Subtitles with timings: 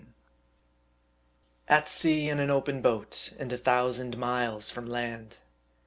[1.67, 5.37] AT sea in an open boat, and a thousand miles from land!